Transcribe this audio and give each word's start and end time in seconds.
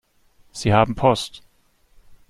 Sie 0.51 0.73
haben 0.73 0.95
Post. 0.95 1.43